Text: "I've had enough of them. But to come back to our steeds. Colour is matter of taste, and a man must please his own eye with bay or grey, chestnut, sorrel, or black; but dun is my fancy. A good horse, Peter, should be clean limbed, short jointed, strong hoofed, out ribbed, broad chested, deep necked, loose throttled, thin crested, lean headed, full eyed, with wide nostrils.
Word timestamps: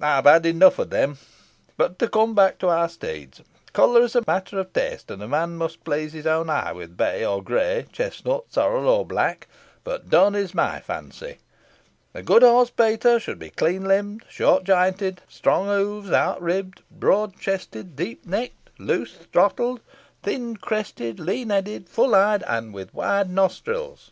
"I've 0.00 0.24
had 0.24 0.44
enough 0.46 0.80
of 0.80 0.90
them. 0.90 1.18
But 1.76 2.00
to 2.00 2.08
come 2.08 2.34
back 2.34 2.58
to 2.58 2.68
our 2.70 2.88
steeds. 2.88 3.40
Colour 3.72 4.00
is 4.00 4.16
matter 4.26 4.58
of 4.58 4.72
taste, 4.72 5.12
and 5.12 5.22
a 5.22 5.28
man 5.28 5.56
must 5.56 5.84
please 5.84 6.12
his 6.12 6.26
own 6.26 6.50
eye 6.50 6.72
with 6.72 6.96
bay 6.96 7.24
or 7.24 7.40
grey, 7.40 7.86
chestnut, 7.92 8.46
sorrel, 8.52 8.88
or 8.88 9.06
black; 9.06 9.46
but 9.84 10.10
dun 10.10 10.34
is 10.34 10.54
my 10.56 10.80
fancy. 10.80 11.38
A 12.14 12.22
good 12.24 12.42
horse, 12.42 12.70
Peter, 12.70 13.20
should 13.20 13.38
be 13.38 13.50
clean 13.50 13.84
limbed, 13.84 14.24
short 14.28 14.64
jointed, 14.64 15.20
strong 15.28 15.68
hoofed, 15.68 16.12
out 16.12 16.42
ribbed, 16.42 16.82
broad 16.90 17.38
chested, 17.38 17.94
deep 17.94 18.26
necked, 18.26 18.70
loose 18.80 19.14
throttled, 19.32 19.80
thin 20.24 20.56
crested, 20.56 21.20
lean 21.20 21.50
headed, 21.50 21.88
full 21.88 22.16
eyed, 22.16 22.42
with 22.72 22.92
wide 22.92 23.30
nostrils. 23.30 24.10